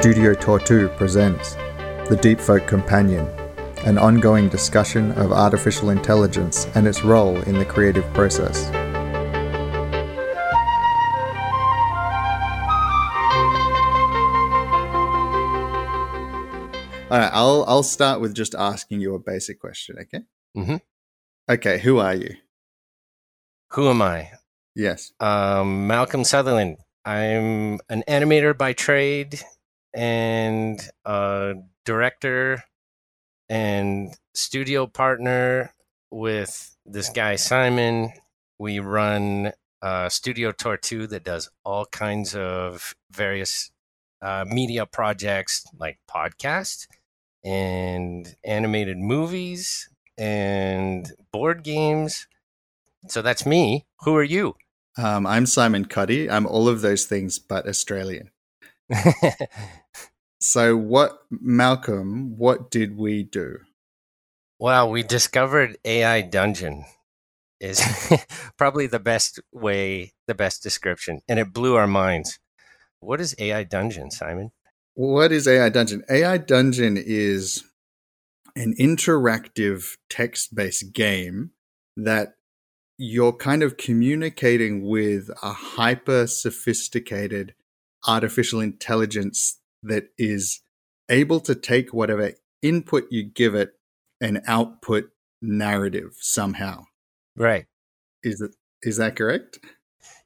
[0.00, 1.54] Studio Tortue presents
[2.08, 3.26] The Deep Folk Companion,
[3.84, 8.66] an ongoing discussion of artificial intelligence and its role in the creative process.
[17.10, 20.22] All right, I'll I'll start with just asking you a basic question, okay?
[20.56, 20.80] Mhm.
[21.48, 22.36] Okay, who are you?
[23.70, 24.30] Who am I?
[24.76, 25.12] Yes.
[25.18, 26.76] Um, Malcolm Sutherland.
[27.04, 29.40] I'm an animator by trade
[29.94, 32.64] and a director
[33.48, 35.74] and studio partner
[36.10, 38.12] with this guy Simon.
[38.58, 43.70] We run uh, Studio Tortue that does all kinds of various
[44.20, 46.86] uh, media projects like podcasts
[47.44, 52.26] and animated movies and board games.
[53.08, 53.86] So that's me.
[54.00, 54.56] Who are you?
[54.96, 56.28] Um, I'm Simon Cottee.
[56.28, 58.30] I'm all of those things but Australian.
[60.50, 63.58] So, what, Malcolm, what did we do?
[64.58, 66.86] well, we discovered AI Dungeon
[67.60, 67.82] is
[68.56, 72.38] probably the best way, the best description, and it blew our minds.
[73.00, 74.50] What is AI Dungeon, Simon?
[74.94, 76.02] What is AI Dungeon?
[76.10, 77.62] AI Dungeon is
[78.56, 81.50] an interactive text based game
[81.94, 82.36] that
[82.96, 87.54] you're kind of communicating with a hyper sophisticated
[88.06, 90.60] artificial intelligence that is
[91.08, 93.72] able to take whatever input you give it
[94.20, 96.84] and output narrative somehow.
[97.36, 97.66] Right.
[98.22, 99.58] Is it is that correct?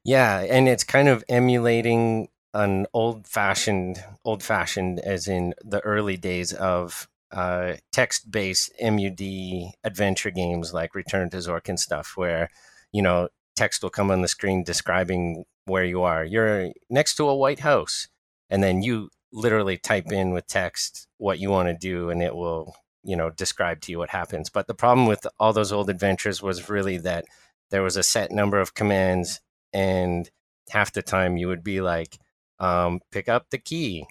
[0.04, 7.08] Yeah, and it's kind of emulating an old-fashioned, old-fashioned, as in the early days of
[7.30, 12.50] uh, text-based MUD adventure games like Return to Zork and stuff, where
[12.92, 16.24] you know text will come on the screen describing where you are.
[16.24, 18.08] You're next to a white house,
[18.50, 22.34] and then you literally type in with text what you want to do, and it
[22.34, 24.50] will you know describe to you what happens.
[24.50, 27.24] But the problem with all those old adventures was really that
[27.70, 29.40] there was a set number of commands
[29.72, 30.30] and
[30.70, 32.18] half the time you would be like
[32.60, 34.06] um, pick up the key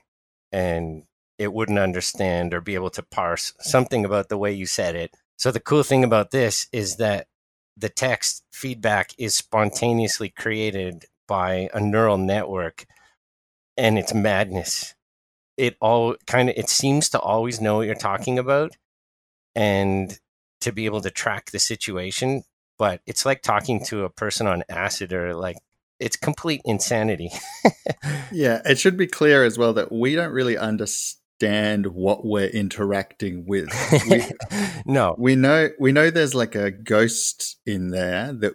[0.51, 1.03] and
[1.37, 5.11] it wouldn't understand or be able to parse something about the way you said it
[5.37, 7.27] so the cool thing about this is that
[7.77, 12.85] the text feedback is spontaneously created by a neural network
[13.77, 14.93] and it's madness
[15.61, 18.71] it all kind of it seems to always know what you're talking about
[19.55, 20.19] and
[20.59, 22.43] to be able to track the situation
[22.77, 25.57] but it's like talking to a person on acid or like
[26.01, 27.29] it's complete insanity.
[28.33, 33.45] Yeah, it should be clear as well that we don't really understand what we're interacting
[33.45, 33.69] with.
[34.09, 34.23] We,
[34.85, 38.53] no, we know we know there's like a ghost in there that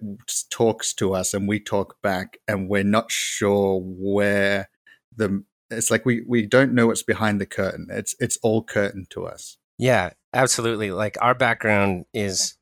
[0.50, 4.70] talks to us and we talk back and we're not sure where
[5.14, 7.88] the it's like we we don't know what's behind the curtain.
[7.90, 9.58] It's it's all curtain to us.
[9.78, 10.90] yeah, absolutely.
[10.90, 12.54] Like our background is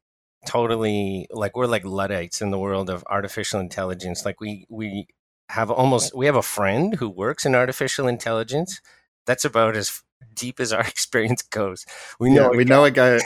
[0.47, 4.25] totally like we're like luddites in the world of artificial intelligence.
[4.25, 5.06] Like we we
[5.50, 8.81] have almost we have a friend who works in artificial intelligence.
[9.26, 10.03] That's about as
[10.34, 11.84] deep as our experience goes.
[12.19, 13.19] We know a we know a guy.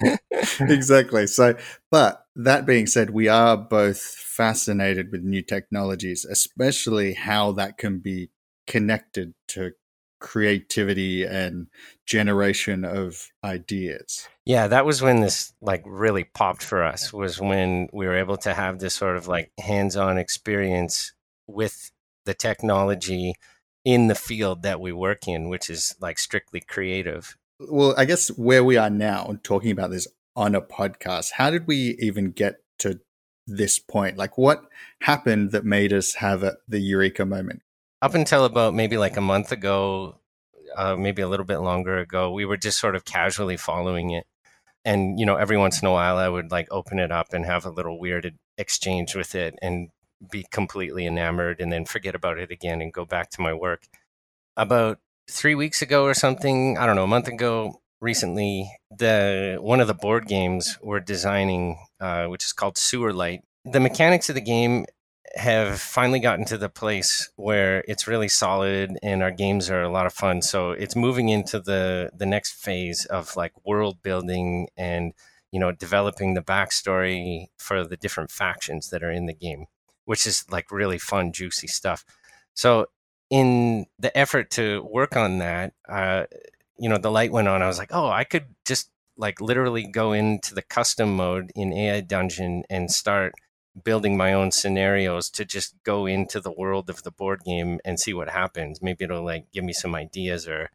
[0.60, 1.26] exactly.
[1.26, 1.56] So,
[1.90, 7.98] but that being said, we are both fascinated with new technologies, especially how that can
[7.98, 8.30] be
[8.68, 9.72] connected to
[10.20, 11.68] creativity and
[12.06, 14.28] generation of ideas.
[14.44, 18.36] Yeah, that was when this like really popped for us was when we were able
[18.38, 21.12] to have this sort of like hands-on experience
[21.46, 21.90] with
[22.24, 23.34] the technology
[23.84, 27.36] in the field that we work in, which is like strictly creative.
[27.60, 30.06] Well, I guess where we are now, talking about this
[30.36, 33.00] on a podcast, how did we even get to
[33.46, 34.16] this point?
[34.16, 34.62] Like, what
[35.02, 37.62] happened that made us have a, the eureka moment?
[38.00, 40.20] Up until about maybe like a month ago,
[40.76, 44.26] uh, maybe a little bit longer ago, we were just sort of casually following it.
[44.84, 47.44] And, you know, every once in a while I would like open it up and
[47.44, 49.90] have a little weird exchange with it and
[50.30, 53.88] be completely enamored and then forget about it again and go back to my work.
[54.56, 54.98] About
[55.30, 59.86] three weeks ago or something, I don't know, a month ago, recently, the one of
[59.86, 63.42] the board games we're designing, uh, which is called Sewer Light.
[63.64, 64.86] The mechanics of the game
[65.38, 69.90] have finally gotten to the place where it's really solid and our games are a
[69.90, 70.42] lot of fun.
[70.42, 75.12] So it's moving into the the next phase of like world building and
[75.52, 79.66] you know developing the backstory for the different factions that are in the game,
[80.04, 82.04] which is like really fun, juicy stuff.
[82.54, 82.86] So
[83.30, 86.24] in the effort to work on that, uh,
[86.78, 87.62] you know, the light went on.
[87.62, 91.72] I was like, oh, I could just like literally go into the custom mode in
[91.72, 93.34] AI Dungeon and start
[93.84, 97.98] building my own scenarios to just go into the world of the board game and
[97.98, 98.82] see what happens.
[98.82, 100.70] Maybe it'll like give me some ideas or,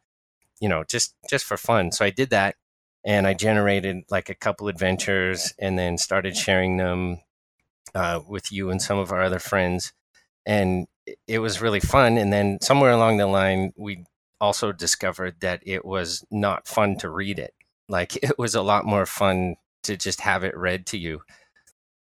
[0.60, 1.92] you know, just just for fun.
[1.92, 2.56] So I did that
[3.04, 7.20] and I generated like a couple adventures and then started sharing them
[7.94, 9.92] uh, with you and some of our other friends.
[10.46, 10.86] And
[11.26, 12.16] it was really fun.
[12.16, 14.04] And then somewhere along the line, we
[14.40, 17.54] also discovered that it was not fun to read it.
[17.88, 21.22] Like it was a lot more fun to just have it read to you.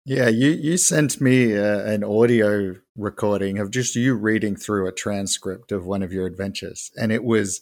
[0.06, 4.92] Yeah, you you sent me uh, an audio recording of just you reading through a
[4.92, 7.62] transcript of one of your adventures, and it was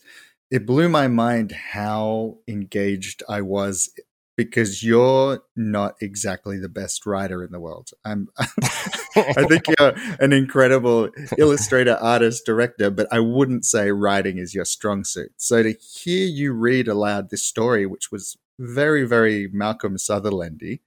[0.49, 3.91] it blew my mind how engaged I was
[4.35, 7.91] because you're not exactly the best writer in the world.
[8.05, 14.55] I'm I think you're an incredible illustrator, artist, director, but I wouldn't say writing is
[14.55, 15.31] your strong suit.
[15.37, 20.79] So to hear you read aloud this story, which was very, very Malcolm Sutherlandy,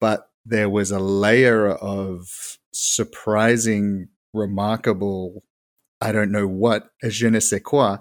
[0.00, 5.42] but there was a layer of surprising, remarkable,
[6.00, 7.98] I don't know what, je ne sais quoi.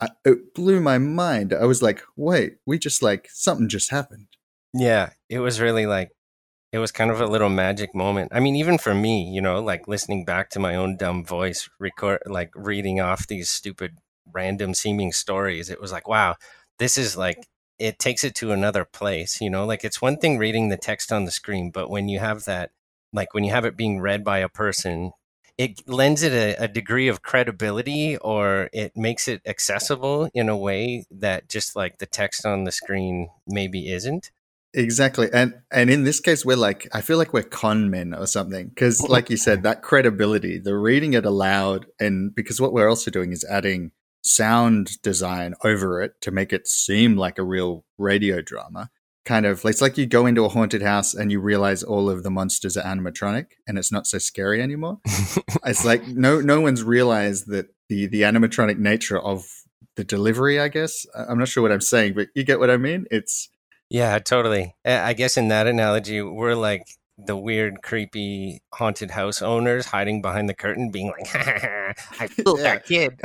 [0.00, 1.52] I, it blew my mind.
[1.52, 4.26] I was like, wait, we just like, something just happened.
[4.72, 6.10] Yeah, it was really like,
[6.72, 8.32] it was kind of a little magic moment.
[8.34, 11.68] I mean, even for me, you know, like listening back to my own dumb voice,
[11.78, 13.98] record, like reading off these stupid,
[14.32, 16.34] random seeming stories, it was like, wow,
[16.80, 17.46] this is like
[17.78, 21.12] it takes it to another place you know like it's one thing reading the text
[21.12, 22.70] on the screen but when you have that
[23.12, 25.12] like when you have it being read by a person
[25.56, 30.56] it lends it a, a, degree of credibility or it makes it accessible in a
[30.56, 34.30] way that just like the text on the screen maybe isn't.
[34.76, 38.26] Exactly and and in this case we're like i feel like we're con men or
[38.26, 42.88] something because like you said that credibility the reading it aloud and because what we're
[42.88, 43.92] also doing is adding
[44.24, 48.90] sound design over it to make it seem like a real radio drama.
[49.24, 52.10] Kind of, like it's like you go into a haunted house and you realize all
[52.10, 54.98] of the monsters are animatronic and it's not so scary anymore.
[55.64, 59.46] it's like no no one's realized that the the animatronic nature of
[59.96, 60.60] the delivery.
[60.60, 63.06] I guess I'm not sure what I'm saying, but you get what I mean.
[63.10, 63.48] It's
[63.88, 64.74] yeah, totally.
[64.84, 70.48] I guess in that analogy, we're like the weird, creepy haunted house owners hiding behind
[70.48, 71.34] the curtain, being like,
[72.20, 72.74] "I fooled yeah.
[72.74, 73.20] that kid."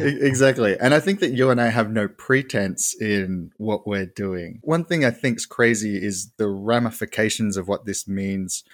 [0.00, 4.60] exactly, and I think that you and I have no pretense in what we're doing.
[4.62, 8.64] One thing I think's crazy is the ramifications of what this means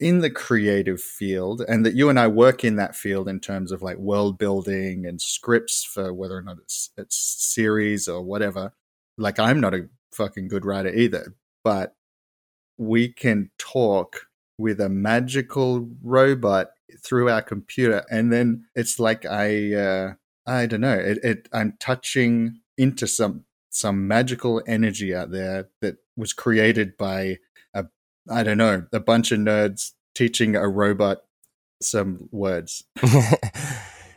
[0.00, 3.70] in the creative field, and that you and I work in that field in terms
[3.72, 8.72] of like world building and scripts for whether or not it's it's series or whatever.
[9.18, 11.94] Like, I'm not a fucking good writer either, but
[12.86, 14.26] we can talk
[14.58, 16.68] with a magical robot
[17.04, 20.12] through our computer and then it's like i uh,
[20.46, 25.96] i don't know it, it, i'm touching into some some magical energy out there that
[26.16, 27.38] was created by
[27.74, 27.84] a
[28.30, 31.22] i don't know a bunch of nerds teaching a robot
[31.82, 32.84] some words.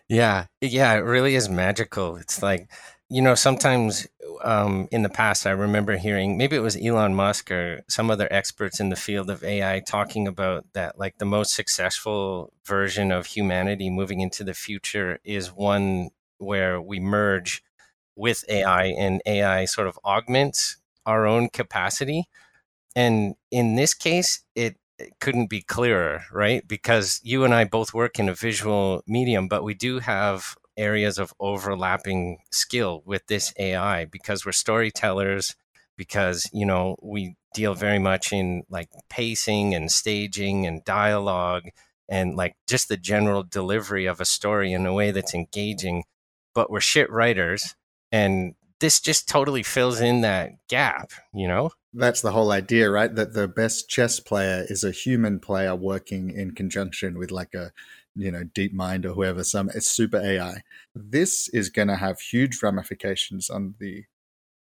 [0.08, 2.18] Yeah yeah it really is magical.
[2.18, 2.70] It's like
[3.10, 4.08] you know sometimes
[4.44, 8.28] um, in the past, I remember hearing maybe it was Elon Musk or some other
[8.32, 13.28] experts in the field of AI talking about that, like the most successful version of
[13.28, 17.64] humanity moving into the future is one where we merge
[18.16, 22.26] with AI and AI sort of augments our own capacity.
[22.96, 26.68] And in this case, it, it couldn't be clearer, right?
[26.68, 31.18] Because you and I both work in a visual medium, but we do have areas
[31.18, 35.56] of overlapping skill with this AI because we're storytellers,
[35.98, 41.64] because, you know, we deal very much in like pacing and staging and dialogue
[42.10, 46.04] and like just the general delivery of a story in a way that's engaging.
[46.54, 47.76] But we're shit writers.
[48.12, 51.72] And this just totally fills in that gap, you know?
[51.94, 53.14] That's the whole idea, right?
[53.14, 57.72] That the best chess player is a human player working in conjunction with like a
[58.16, 62.62] you know DeepMind or whoever some it's super ai this is going to have huge
[62.64, 64.06] ramifications on the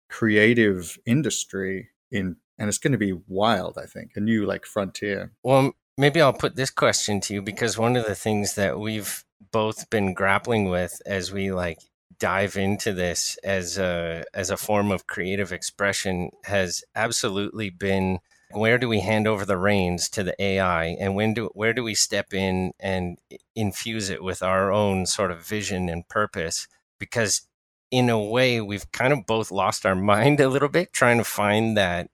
[0.08, 5.32] creative industry in and it's going to be wild i think a new like frontier.
[5.42, 9.24] Well maybe i'll put this question to you because one of the things that we've
[9.52, 11.78] both been grappling with as we like
[12.18, 18.18] dive into this as a as a form of creative expression has absolutely been
[18.56, 21.82] where do we hand over the reins to the AI and when do where do
[21.82, 23.18] we step in and
[23.54, 26.66] infuse it with our own sort of vision and purpose?
[26.98, 27.46] Because
[27.90, 31.24] in a way we've kind of both lost our mind a little bit trying to
[31.24, 32.08] find that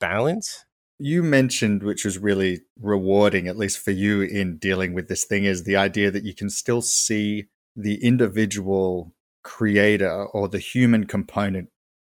[0.00, 0.64] balance.
[0.98, 5.44] You mentioned which was really rewarding at least for you in dealing with this thing
[5.44, 9.12] is the idea that you can still see the individual
[9.44, 11.68] creator or the human component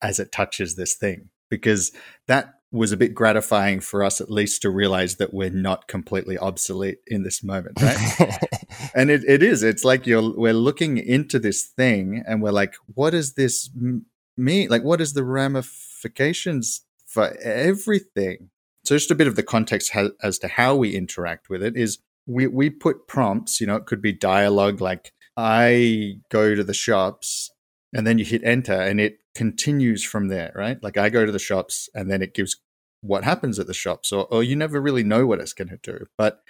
[0.02, 1.30] as it touches this thing.
[1.48, 1.92] Because
[2.26, 6.38] that was a bit gratifying for us at least to realize that we're not completely
[6.38, 8.38] obsolete in this moment right?
[8.94, 9.62] And it, it is.
[9.62, 13.70] It's like you're we're looking into this thing and we're like what does this
[14.36, 14.68] mean?
[14.68, 18.50] Like what is the ramifications for everything?
[18.84, 21.98] So just a bit of the context as to how we interact with it is
[22.26, 26.74] we we put prompts you know it could be dialogue like i go to the
[26.74, 27.52] shops
[27.96, 30.82] and then you hit enter and it continues from there, right?
[30.82, 32.56] Like I go to the shops and then it gives
[33.06, 35.78] what happens at the shops, or, or you never really know what it's going to
[35.82, 36.06] do.
[36.16, 36.42] But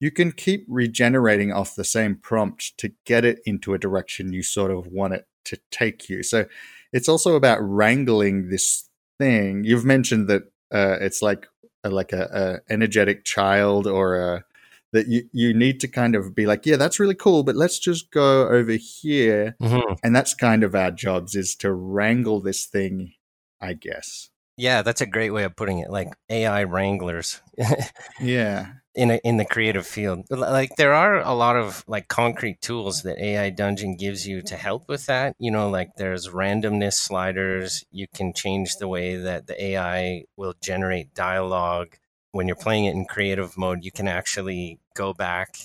[0.00, 4.42] you can keep regenerating off the same prompt to get it into a direction you
[4.42, 6.22] sort of want it to take you.
[6.22, 6.46] So
[6.92, 9.64] it's also about wrangling this thing.
[9.64, 10.42] You've mentioned that
[10.72, 11.46] uh, it's like
[11.84, 14.44] a, like a, a energetic child or a
[14.92, 17.80] that you, you need to kind of be like, yeah, that's really cool, but let's
[17.80, 19.56] just go over here.
[19.60, 19.94] Mm-hmm.
[20.04, 23.12] And that's kind of our jobs is to wrangle this thing,
[23.60, 24.30] I guess.
[24.56, 25.90] Yeah, that's a great way of putting it.
[25.90, 27.40] Like AI wranglers.
[28.20, 28.74] yeah.
[28.94, 33.02] In a, in the creative field, like there are a lot of like concrete tools
[33.02, 35.34] that AI Dungeon gives you to help with that.
[35.40, 37.84] You know, like there's randomness sliders.
[37.90, 41.96] You can change the way that the AI will generate dialogue
[42.34, 45.56] when you're playing it in creative mode, you can actually go back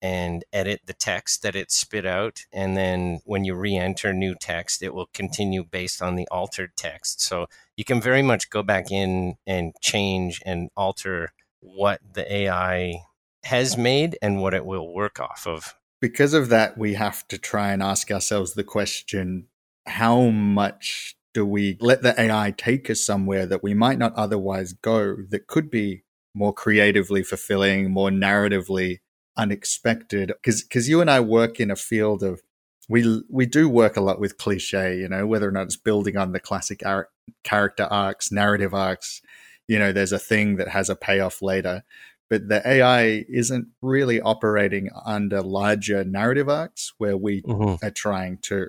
[0.00, 2.42] and edit the text that it spit out.
[2.52, 6.76] And then when you re enter new text, it will continue based on the altered
[6.76, 7.20] text.
[7.20, 7.46] So
[7.82, 12.94] you can very much go back in and change and alter what the AI
[13.42, 15.74] has made and what it will work off of.
[16.00, 19.48] Because of that, we have to try and ask ourselves the question
[19.88, 24.74] how much do we let the AI take us somewhere that we might not otherwise
[24.74, 26.04] go that could be
[26.36, 28.98] more creatively fulfilling, more narratively
[29.36, 30.30] unexpected.
[30.44, 32.42] Because you and I work in a field of
[32.88, 36.16] we we do work a lot with cliche, you know, whether or not it's building
[36.16, 37.08] on the classic ar-
[37.44, 39.22] character arcs, narrative arcs.
[39.68, 41.84] You know, there's a thing that has a payoff later,
[42.28, 47.84] but the AI isn't really operating under larger narrative arcs where we mm-hmm.
[47.84, 48.68] are trying to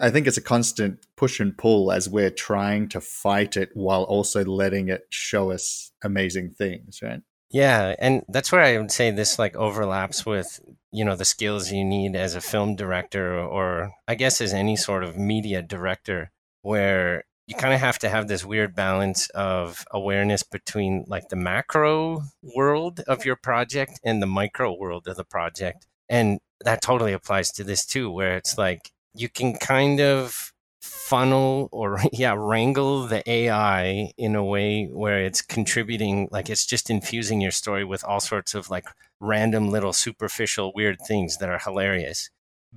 [0.00, 4.02] I think it's a constant push and pull as we're trying to fight it while
[4.04, 7.20] also letting it show us amazing things, right?
[7.50, 10.60] Yeah, and that's where I would say this like overlaps with
[10.92, 14.76] you know the skills you need as a film director or I guess as any
[14.76, 16.30] sort of media director
[16.62, 21.36] where you kind of have to have this weird balance of awareness between like the
[21.36, 25.86] macro world of your project and the micro world of the project.
[26.08, 30.52] And that totally applies to this too where it's like you can kind of
[30.86, 36.90] funnel or yeah wrangle the ai in a way where it's contributing like it's just
[36.90, 38.86] infusing your story with all sorts of like
[39.20, 42.30] random little superficial weird things that are hilarious.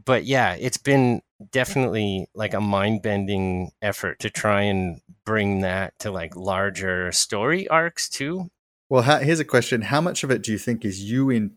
[0.05, 6.11] But yeah it's been definitely like a mind-bending effort to try and bring that to
[6.11, 8.49] like larger story arcs too.
[8.89, 9.83] Well here's a question.
[9.83, 11.51] How much of it do you think is you in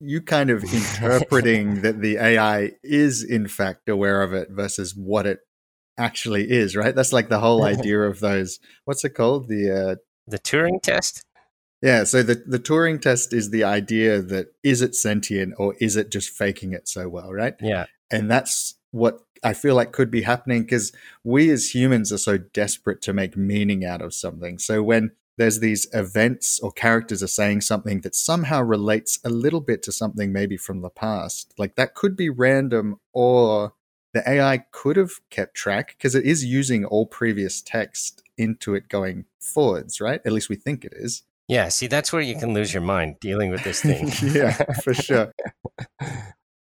[0.00, 5.26] you kind of interpreting that the AI is in fact aware of it versus what
[5.26, 5.40] it
[6.00, 6.94] actually is, right?
[6.94, 8.58] That's like the whole idea of those.
[8.84, 9.48] What's it called?
[9.48, 9.94] The uh,
[10.26, 11.24] the Turing test.
[11.82, 12.04] Yeah.
[12.04, 16.10] So the the Turing test is the idea that is it sentient or is it
[16.10, 17.54] just faking it so well, right?
[17.60, 17.86] Yeah.
[18.10, 20.92] And that's what I feel like could be happening because
[21.24, 24.58] we as humans are so desperate to make meaning out of something.
[24.58, 29.62] So when there's these events or characters are saying something that somehow relates a little
[29.62, 31.54] bit to something maybe from the past.
[31.56, 33.72] Like that could be random or
[34.12, 38.88] the AI could have kept track because it is using all previous text into it
[38.88, 40.20] going forwards, right?
[40.24, 41.22] At least we think it is.
[41.48, 44.10] Yeah, see, that's where you can lose your mind dealing with this thing.
[44.34, 44.52] yeah,
[44.82, 45.32] for sure.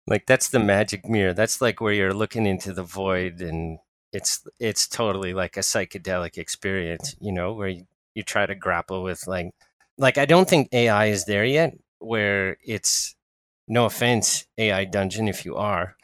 [0.07, 1.35] like that's the magic mirror.
[1.35, 3.79] That's like where you're looking into the void and
[4.13, 9.03] it's it's totally like a psychedelic experience, you know, where you you try to grapple
[9.03, 9.53] with like
[9.99, 13.15] like I don't think AI is there yet where it's
[13.71, 15.97] no offense AI dungeon if you are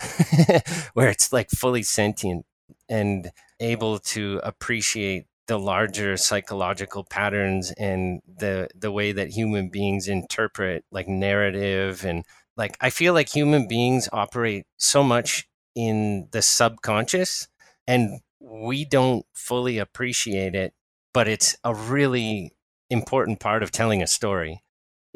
[0.95, 2.47] where it's like fully sentient
[2.89, 10.07] and able to appreciate the larger psychological patterns and the the way that human beings
[10.07, 12.25] interpret like narrative and
[12.57, 17.49] like I feel like human beings operate so much in the subconscious
[17.87, 20.73] and we don't fully appreciate it
[21.13, 22.53] but it's a really
[22.91, 24.63] important part of telling a story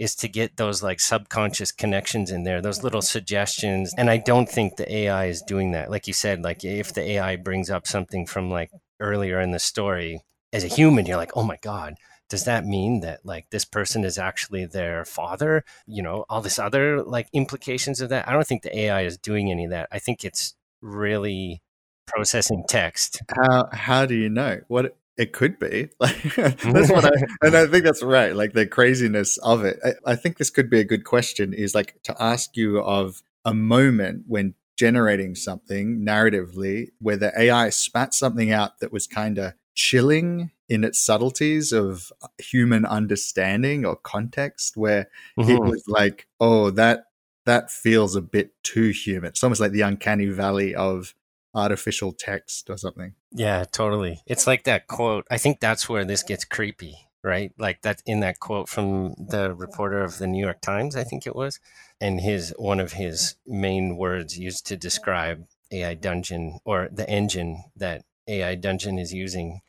[0.01, 3.19] is to get those like subconscious connections in there, those little mm-hmm.
[3.19, 3.93] suggestions.
[3.99, 5.91] And I don't think the AI is doing that.
[5.91, 9.59] Like you said, like if the AI brings up something from like earlier in the
[9.59, 10.23] story,
[10.55, 11.97] as a human, you're like, oh my God,
[12.31, 15.65] does that mean that like this person is actually their father?
[15.87, 18.27] You know, all this other like implications of that.
[18.27, 19.89] I don't think the AI is doing any of that.
[19.93, 21.61] I think it's really
[22.07, 23.21] processing text.
[23.29, 24.61] How how do you know?
[24.69, 25.91] What it could be.
[26.01, 27.11] Like that's what I
[27.43, 28.35] and I think that's right.
[28.35, 29.79] Like the craziness of it.
[29.85, 31.53] I, I think this could be a good question.
[31.53, 37.69] Is like to ask you of a moment when generating something narratively where the AI
[37.69, 43.95] spat something out that was kind of chilling in its subtleties of human understanding or
[43.97, 45.09] context where
[45.39, 45.51] mm-hmm.
[45.51, 47.05] it was like oh that
[47.45, 51.15] that feels a bit too human it's almost like the uncanny valley of
[51.55, 53.15] artificial text or something.
[53.33, 54.23] Yeah totally.
[54.27, 57.53] It's like that quote i think that's where this gets creepy right?
[57.59, 61.27] Like that in that quote from the reporter of the new york times i think
[61.27, 61.61] it was
[62.01, 67.63] and his one of his main words used to describe ai dungeon or the engine
[67.77, 69.61] that ai dungeon is using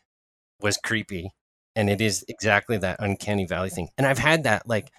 [0.61, 1.31] was creepy
[1.75, 3.89] and it is exactly that uncanny valley thing.
[3.97, 4.91] And i've had that like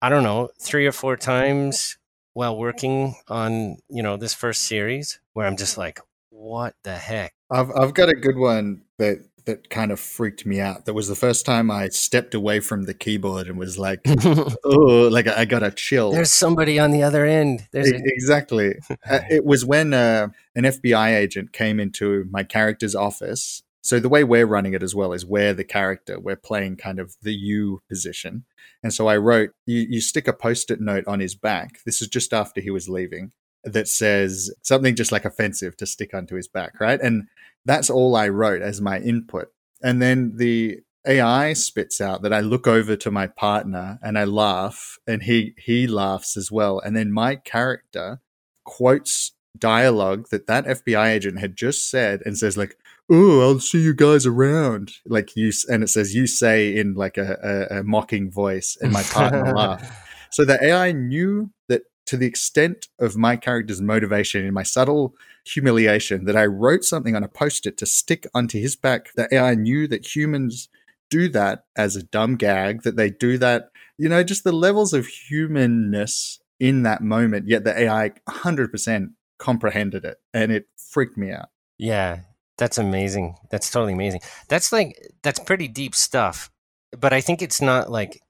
[0.00, 1.98] i don't know three or four times
[2.34, 6.00] while working on you know this first series where i'm just like
[6.36, 7.32] what the heck?
[7.50, 10.86] I've, I've got a good one that that kind of freaked me out.
[10.86, 14.00] That was the first time i stepped away from the keyboard and was like
[14.64, 16.10] oh like i got a chill.
[16.12, 17.66] There's somebody on the other end.
[17.72, 18.74] There's a- exactly.
[19.08, 23.62] Uh, it was when uh, an fbi agent came into my character's office.
[23.82, 26.18] So the way we're running it as well is we're the character.
[26.18, 28.44] We're playing kind of the you position.
[28.82, 31.78] And so I wrote, you, you stick a post-it note on his back.
[31.86, 33.30] This is just after he was leaving
[33.66, 37.00] that says something just like offensive to stick onto his back, right?
[37.00, 37.28] And
[37.64, 39.48] that's all I wrote as my input.
[39.82, 44.24] And then the AI spits out that I look over to my partner and I
[44.24, 46.80] laugh and he he laughs as well.
[46.80, 48.20] And then my character
[48.64, 52.76] quotes dialogue that that FBI agent had just said and says like,
[53.10, 57.16] "Oh, I'll see you guys around." Like you, and it says you say in like
[57.16, 59.88] a, a, a mocking voice, and my partner laughs.
[60.30, 65.14] So the AI knew that to the extent of my character's motivation in my subtle
[65.44, 69.12] humiliation that I wrote something on a post-it to stick onto his back.
[69.14, 70.68] The AI knew that humans
[71.10, 74.92] do that as a dumb gag, that they do that, you know, just the levels
[74.92, 81.30] of humanness in that moment, yet the AI 100% comprehended it and it freaked me
[81.30, 81.50] out.
[81.78, 82.20] Yeah,
[82.56, 83.36] that's amazing.
[83.50, 84.20] That's totally amazing.
[84.48, 86.50] That's like that's pretty deep stuff.
[86.98, 88.22] But I think it's not like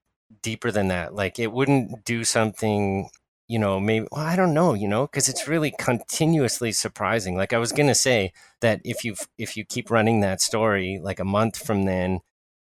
[0.42, 1.14] deeper than that.
[1.14, 3.09] Like it wouldn't do something,
[3.48, 7.37] you know, maybe well, I don't know, you know, because it's really continuously surprising.
[7.37, 11.20] Like I was gonna say that if you if you keep running that story like
[11.20, 12.20] a month from then,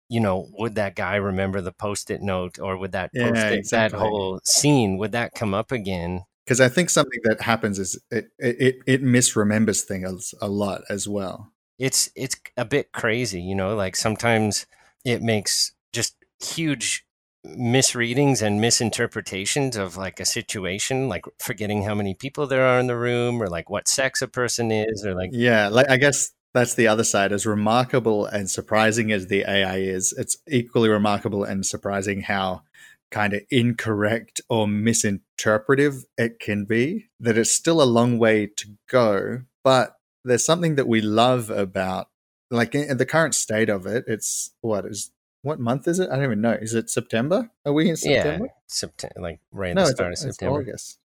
[0.09, 3.99] you know, would that guy remember the post-it note or would that yeah, post-it, exactly.
[3.99, 6.25] that whole scene would that come up again?
[6.45, 11.09] because I think something that happens is it it it misremembers things a lot as
[11.09, 11.53] well.
[11.79, 13.75] It's it's a bit crazy, you know.
[13.75, 14.67] Like sometimes
[15.05, 17.07] it makes just huge
[17.45, 22.87] misreadings and misinterpretations of like a situation, like forgetting how many people there are in
[22.87, 26.33] the room, or like what sex a person is, or like yeah, like I guess
[26.55, 27.33] that's the other side.
[27.33, 32.63] As remarkable and surprising as the AI is, it's equally remarkable and surprising how
[33.11, 38.69] kind of incorrect or misinterpretive it can be, that it's still a long way to
[38.89, 39.43] go.
[39.63, 42.09] But there's something that we love about,
[42.51, 45.13] like in the current state of it, it's what is
[45.45, 46.11] what month is it?
[46.11, 46.53] I don't even know.
[46.53, 47.51] Is it September?
[47.65, 48.47] Are we in September?
[48.47, 50.61] Yeah, September, like right at no, the start of September.
[50.61, 50.99] It's August.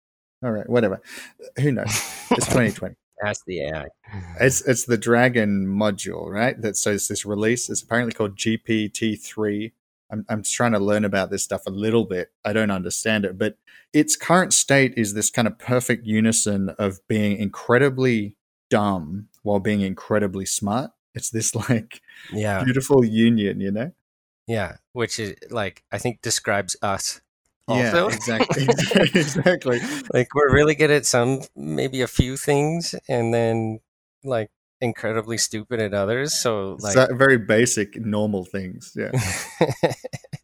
[0.43, 1.01] All right, whatever.
[1.59, 1.87] Who knows?
[2.31, 2.95] It's 2020.
[3.23, 3.87] Ask the AI.
[4.39, 6.59] It's it's the Dragon module, right?
[6.61, 7.69] That so it's this release.
[7.69, 9.73] It's apparently called GPT three
[10.11, 12.31] I'm, I'm trying to learn about this stuff a little bit.
[12.43, 13.57] I don't understand it, but
[13.93, 18.35] its current state is this kind of perfect unison of being incredibly
[18.69, 20.91] dumb while being incredibly smart.
[21.13, 22.63] It's this like yeah.
[22.63, 23.91] beautiful union, you know?
[24.49, 27.21] Yeah, which is like I think describes us.
[27.67, 28.09] Also.
[28.09, 28.63] Yeah, exactly.
[29.13, 29.79] exactly.
[30.11, 33.79] like we're really good at some, maybe a few things, and then
[34.23, 34.49] like
[34.81, 36.33] incredibly stupid at others.
[36.33, 38.95] So like so very basic, normal things.
[38.95, 39.11] Yeah.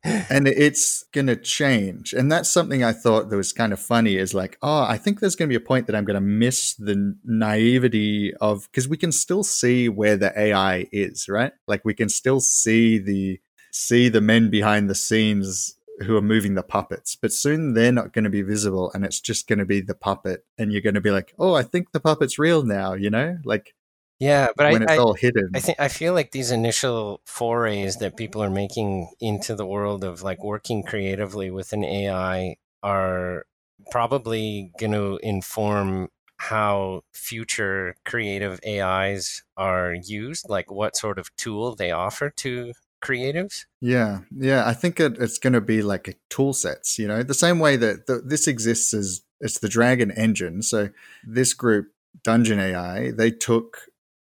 [0.29, 2.13] and it's going to change.
[2.13, 5.19] And that's something I thought that was kind of funny is like, oh, I think
[5.19, 8.87] there's going to be a point that I'm going to miss the naivety of, because
[8.87, 11.53] we can still see where the AI is, right?
[11.67, 13.39] Like we can still see the,
[13.75, 18.13] see the men behind the scenes who are moving the puppets, but soon they're not
[18.13, 20.45] going to be visible and it's just going to be the puppet.
[20.57, 23.37] And you're going to be like, oh, I think the puppet's real now, you know?
[23.43, 23.73] Like
[24.19, 25.49] yeah, but when I, it's I, all hidden.
[25.53, 30.05] I think I feel like these initial forays that people are making into the world
[30.05, 33.45] of like working creatively with an AI are
[33.91, 41.75] probably going to inform how future creative AIs are used, like what sort of tool
[41.75, 42.71] they offer to
[43.05, 43.65] creatives.
[43.81, 46.97] Yeah, yeah, I think it, it's going to be like tool sets.
[46.97, 50.61] You know, the same way that the, this exists as it's the Dragon engine.
[50.61, 50.89] So
[51.23, 51.87] this group
[52.23, 53.77] Dungeon AI, they took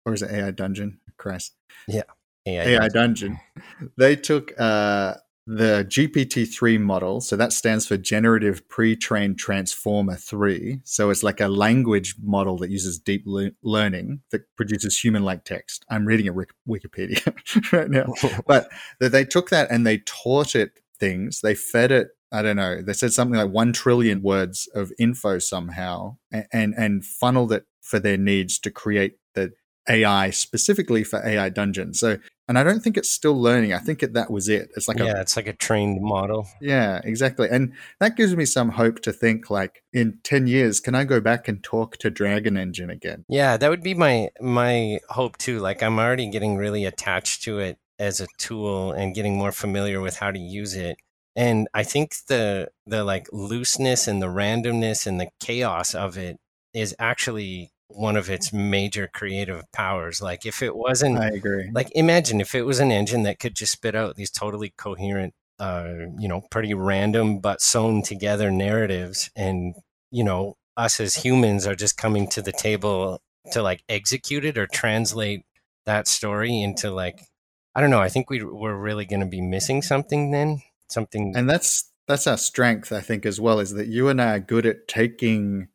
[0.04, 0.98] or is it AI Dungeon?
[1.16, 1.54] Christ.
[1.86, 2.02] Yeah.
[2.46, 3.38] AI, AI Dungeon,
[3.96, 5.14] they took uh,
[5.46, 7.20] the GPT-3 model.
[7.20, 10.80] So that stands for Generative Pre-trained Transformer 3.
[10.84, 15.84] So it's like a language model that uses deep le- learning that produces human-like text.
[15.90, 16.34] I'm reading a
[16.68, 17.34] Wikipedia
[17.72, 18.12] right now,
[18.46, 18.68] but
[19.00, 21.40] they took that and they taught it things.
[21.40, 22.80] They fed it I don't know.
[22.80, 27.66] They said something like one trillion words of info somehow, and and, and funneled it
[27.82, 29.52] for their needs to create the
[29.88, 31.94] AI specifically for AI Dungeon.
[31.94, 32.18] So,
[32.48, 33.72] and I don't think it's still learning.
[33.72, 34.70] I think it, that was it.
[34.76, 36.46] It's like yeah, a, it's like a trained model.
[36.60, 37.48] Yeah, exactly.
[37.50, 41.20] And that gives me some hope to think like in 10 years can I go
[41.20, 43.24] back and talk to Dragon Engine again?
[43.28, 45.58] Yeah, that would be my my hope too.
[45.60, 50.00] Like I'm already getting really attached to it as a tool and getting more familiar
[50.00, 50.96] with how to use it.
[51.34, 56.36] And I think the the like looseness and the randomness and the chaos of it
[56.74, 60.20] is actually one of its major creative powers.
[60.20, 61.70] Like if it wasn't, I agree.
[61.72, 65.34] Like imagine if it was an engine that could just spit out these totally coherent,
[65.58, 69.74] uh, you know, pretty random but sewn together narratives, and
[70.10, 73.20] you know, us as humans are just coming to the table
[73.52, 75.44] to like execute it or translate
[75.84, 77.20] that story into like,
[77.74, 78.00] I don't know.
[78.00, 80.62] I think we we're really going to be missing something then.
[80.88, 84.34] Something, and that's that's our strength, I think, as well, is that you and I
[84.34, 85.68] are good at taking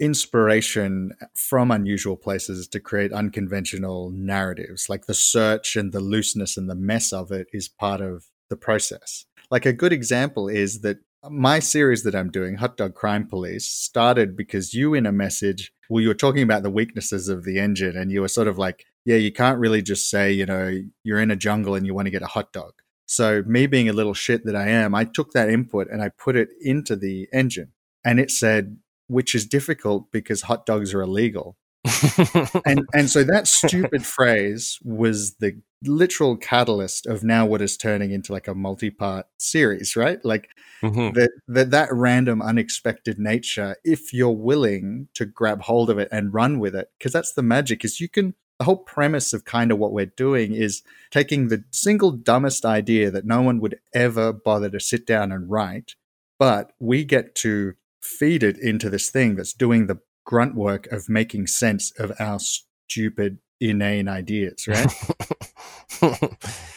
[0.00, 4.88] inspiration from unusual places to create unconventional narratives.
[4.88, 8.56] Like the search and the looseness and the mess of it is part of the
[8.56, 9.26] process.
[9.50, 13.68] Like a good example is that my series that I'm doing, Hot Dog Crime Police,
[13.68, 17.58] started because you, in a message, well, you were talking about the weaknesses of the
[17.58, 20.80] engine, and you were sort of like, yeah, you can't really just say, you know,
[21.04, 22.72] you're in a jungle and you want to get a hot dog.
[23.06, 26.10] So, me being a little shit that I am, I took that input and I
[26.10, 27.72] put it into the engine.
[28.04, 28.78] And it said,
[29.10, 31.56] which is difficult because hot dogs are illegal.
[32.66, 38.10] and and so that stupid phrase was the literal catalyst of now what is turning
[38.12, 40.22] into like a multi-part series, right?
[40.24, 40.50] Like
[40.82, 41.14] mm-hmm.
[41.14, 46.34] that that that random unexpected nature if you're willing to grab hold of it and
[46.34, 49.72] run with it because that's the magic is you can the whole premise of kind
[49.72, 54.34] of what we're doing is taking the single dumbest idea that no one would ever
[54.34, 55.94] bother to sit down and write
[56.38, 61.08] but we get to feed it into this thing that's doing the grunt work of
[61.08, 64.90] making sense of our stupid inane ideas right?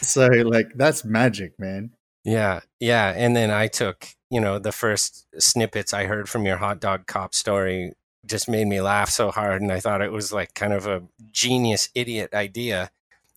[0.00, 1.90] So like that's magic man.
[2.24, 6.56] Yeah yeah and then i took you know the first snippets i heard from your
[6.56, 7.92] hot dog cop story
[8.26, 11.02] just made me laugh so hard and i thought it was like kind of a
[11.30, 12.90] genius idiot idea.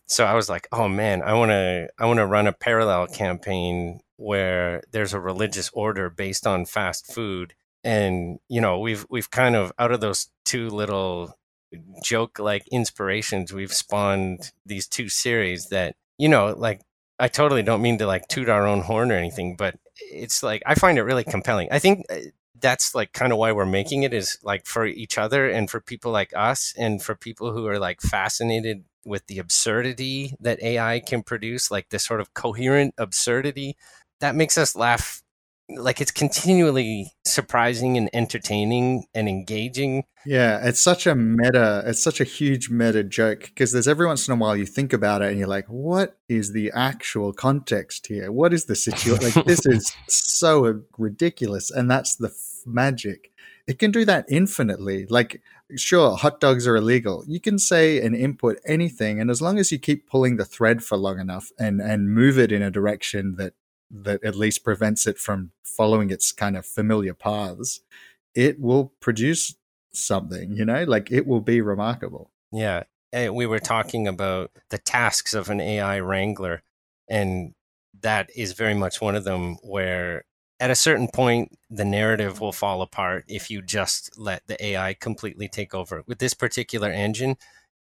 [0.06, 3.06] So i was like oh man i want to i want to run a parallel
[3.08, 9.30] campaign where there's a religious order based on fast food and you know we've we've
[9.30, 11.36] kind of out of those two little
[12.02, 16.80] joke like inspirations we've spawned these two series that you know like
[17.18, 20.62] i totally don't mean to like toot our own horn or anything but it's like
[20.66, 21.68] i find it really compelling.
[21.70, 22.16] I think uh,
[22.60, 25.80] that's like kind of why we're making it is like for each other and for
[25.80, 31.00] people like us and for people who are like fascinated with the absurdity that ai
[31.00, 33.76] can produce like this sort of coherent absurdity
[34.20, 35.22] that makes us laugh
[35.68, 40.04] like it's continually surprising and entertaining and engaging.
[40.24, 44.26] Yeah, it's such a meta, it's such a huge meta joke because there's every once
[44.26, 48.06] in a while you think about it and you're like, what is the actual context
[48.06, 48.32] here?
[48.32, 49.30] What is the situation?
[49.34, 51.70] like, this is so ridiculous.
[51.70, 53.30] And that's the f- magic.
[53.66, 55.06] It can do that infinitely.
[55.10, 55.42] Like,
[55.76, 57.24] sure, hot dogs are illegal.
[57.26, 59.20] You can say and input anything.
[59.20, 62.38] And as long as you keep pulling the thread for long enough and, and move
[62.38, 63.52] it in a direction that
[63.90, 67.80] that at least prevents it from following its kind of familiar paths,
[68.34, 69.54] it will produce
[69.92, 72.30] something, you know, like it will be remarkable.
[72.52, 72.84] Yeah.
[73.12, 76.62] We were talking about the tasks of an AI wrangler,
[77.08, 77.54] and
[78.00, 80.24] that is very much one of them where
[80.60, 84.92] at a certain point the narrative will fall apart if you just let the AI
[84.94, 86.02] completely take over.
[86.06, 87.36] With this particular engine,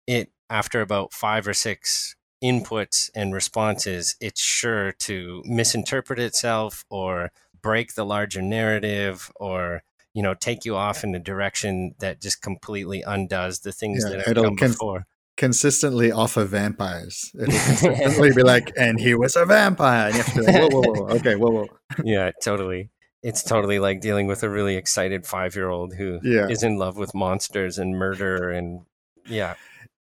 [0.08, 7.32] it after about 5 or 6 inputs and responses, it's sure to misinterpret itself or
[7.62, 12.42] break the larger narrative or you know take you off in a direction that just
[12.42, 15.06] completely undoes the things yeah, that have come con- before.
[15.38, 17.32] Consistently offer vampires.
[17.34, 20.08] It'll consistently be like, and he was a vampire.
[20.08, 21.16] And you have to be like, whoa, whoa, whoa.
[21.16, 21.68] Okay, whoa, whoa.
[22.04, 22.90] Yeah, totally.
[23.24, 26.48] It's totally like dealing with a really excited five year old who yeah.
[26.48, 28.82] is in love with monsters and murder and
[29.26, 29.56] yeah.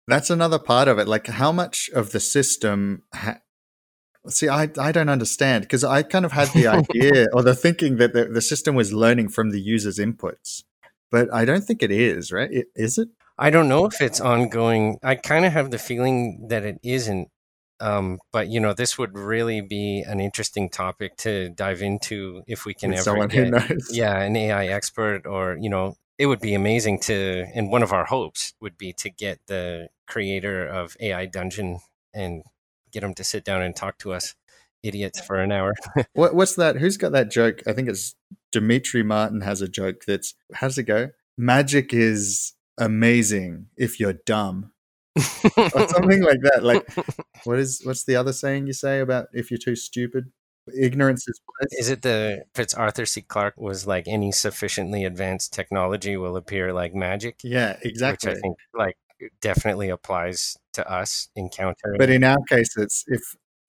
[0.07, 1.07] That's another part of it.
[1.07, 3.39] Like how much of the system ha-
[4.27, 7.97] See, I, I don't understand because I kind of had the idea or the thinking
[7.97, 10.63] that the, the system was learning from the user's inputs,
[11.11, 12.49] but I don't think it is, right?
[12.49, 13.09] It, is it?
[13.37, 14.97] I don't know if it's ongoing.
[15.03, 17.29] I kind of have the feeling that it isn't.
[17.81, 22.65] Um, but you know, this would really be an interesting topic to dive into if
[22.65, 23.89] we can With ever someone who knows.
[23.91, 27.45] yeah, an AI expert, or you know, it would be amazing to.
[27.53, 31.81] And one of our hopes would be to get the creator of AI Dungeon
[32.13, 32.43] and
[32.93, 34.33] get him to sit down and talk to us
[34.83, 35.73] idiots for an hour.
[36.13, 36.77] What, what's that?
[36.77, 37.61] Who's got that joke?
[37.67, 38.15] I think it's
[38.53, 41.09] Demetri Martin has a joke that's how does it go?
[41.37, 44.71] Magic is amazing if you're dumb.
[45.57, 46.61] or something like that.
[46.61, 46.87] Like
[47.43, 50.31] what is what's the other saying you say about if you're too stupid?
[50.77, 51.73] Ignorance is bliss.
[51.79, 53.21] Is it the Fitz Arthur C.
[53.21, 58.29] Clarke was like any sufficiently advanced technology will appear like magic, Yeah, exactly.
[58.29, 58.95] which I think like
[59.41, 61.97] definitely applies to us encountering.
[61.97, 63.21] But in our case, it's if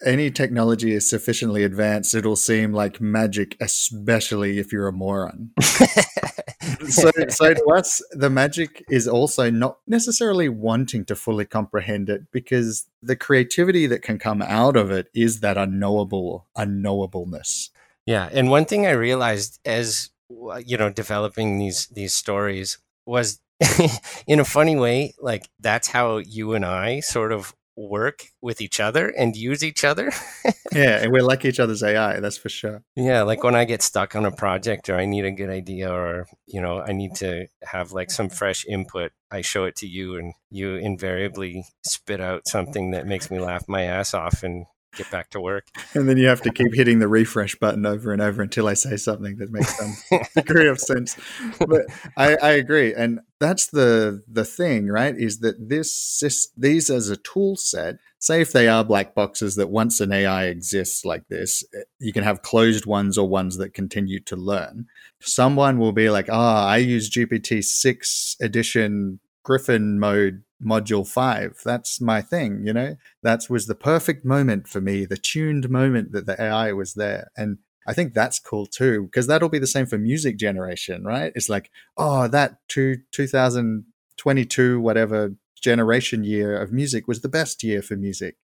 [0.04, 5.50] any technology is sufficiently advanced, it'll seem like magic, especially if you're a moron.
[6.88, 12.30] so, so to us, the magic is also not necessarily wanting to fully comprehend it
[12.30, 17.70] because the creativity that can come out of it is that unknowable unknowableness.
[18.06, 23.40] Yeah, and one thing I realized as uh, you know developing these these stories was
[24.26, 28.80] in a funny way like that's how you and I sort of work with each
[28.80, 30.12] other and use each other.
[30.72, 32.82] Yeah, and we're like each other's AI, that's for sure.
[32.96, 35.92] yeah, like when I get stuck on a project or I need a good idea
[35.92, 39.86] or you know I need to have like some fresh input, I show it to
[39.86, 44.66] you and you invariably spit out something that makes me laugh my ass off and
[44.94, 45.66] get back to work.
[45.94, 48.74] And then you have to keep hitting the refresh button over and over until I
[48.74, 51.16] say something that makes some degree of sense.
[51.60, 51.82] But
[52.16, 55.14] I, I agree, and that's the the thing, right?
[55.16, 57.96] Is that this these as a tool set.
[58.18, 62.12] Say if they are black boxes that once an AI exists like this, eh, you
[62.12, 64.86] can have closed ones or ones that continue to learn.
[65.20, 71.60] Someone will be like, "Ah, I use GPT six edition Griffin mode module five.
[71.64, 76.12] That's my thing." You know, that was the perfect moment for me, the tuned moment
[76.12, 79.66] that the AI was there, and I think that's cool too, because that'll be the
[79.66, 81.32] same for music generation, right?
[81.34, 87.82] It's like, oh, that two, 2022, whatever generation year of music was the best year
[87.82, 88.36] for music.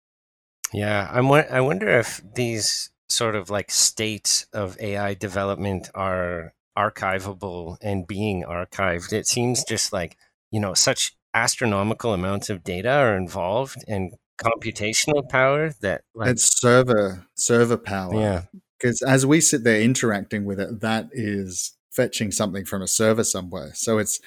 [0.72, 1.30] Yeah, I'm.
[1.30, 8.44] I wonder if these sort of like states of AI development are archivable and being
[8.44, 9.12] archived.
[9.12, 10.16] It seems just like
[10.50, 14.12] you know such astronomical amounts of data are involved and
[14.42, 18.14] computational power that like It's server server power.
[18.18, 18.44] yeah
[18.78, 23.24] Because as we sit there interacting with it, that is fetching something from a server
[23.24, 23.72] somewhere.
[23.74, 24.18] So it's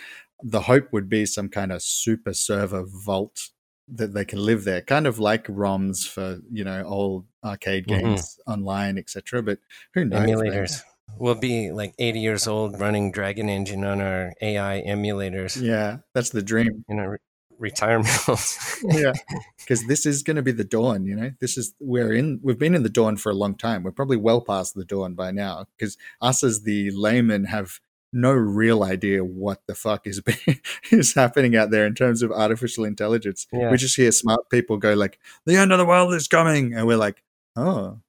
[0.43, 3.49] the hope would be some kind of super server vault
[3.87, 7.99] that they can live there, kind of like ROMs for you know old arcade Mhm.
[7.99, 9.41] games online, etc.
[9.43, 9.59] But
[9.93, 10.27] who knows?
[10.27, 10.83] emulators.
[11.17, 15.61] We'll be like 80 years old running Dragon Engine on our AI emulators.
[15.61, 16.83] Yeah, that's the dream.
[16.89, 17.17] in our re-
[17.59, 18.09] retirement
[18.83, 19.13] yeah
[19.59, 21.31] because this is going to be the dawn you know?
[21.39, 23.83] This is we're in we've been in the dawn for a long time.
[23.83, 27.79] We're probably well past the dawn by now because us as the layman have
[28.11, 30.59] no real idea what the fuck is being,
[30.91, 33.47] is happening out there in terms of artificial intelligence.
[33.53, 33.71] Yeah.
[33.71, 36.85] we just hear smart people go like the end of the world is coming and
[36.85, 37.23] we're like
[37.55, 37.99] oh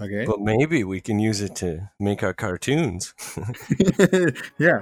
[0.00, 3.14] okay But maybe we can use it to make our cartoons.
[4.58, 4.80] yeah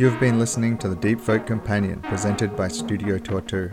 [0.00, 3.70] You have been listening to the Deep Folk Companion presented by Studio Tortue.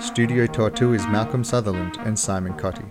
[0.00, 2.90] Studio Tortue is Malcolm Sutherland and Simon Cottee.